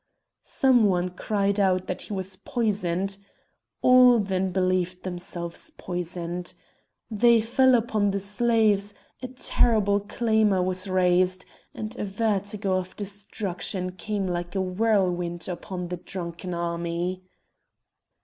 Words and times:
Some 0.41 0.85
one 0.85 1.09
cried 1.09 1.59
out 1.59 1.85
that 1.85 2.01
he 2.01 2.13
was 2.13 2.35
poisoned. 2.35 3.19
All 3.83 4.17
then 4.17 4.49
believed 4.49 5.03
themselves 5.03 5.69
poisoned. 5.77 6.55
They 7.11 7.39
fell 7.39 7.75
upon 7.75 8.09
the 8.09 8.19
slaves, 8.19 8.95
a 9.21 9.27
terrible 9.27 9.99
clamour 9.99 10.63
was 10.63 10.87
raised, 10.87 11.45
and 11.75 11.95
a 11.99 12.03
vertigo 12.03 12.77
of 12.77 12.95
destruction 12.95 13.91
came 13.91 14.25
like 14.25 14.55
a 14.55 14.59
whirlwind 14.61 15.47
upon 15.47 15.89
the 15.89 15.97
drunken 15.97 16.55
army. 16.55 17.21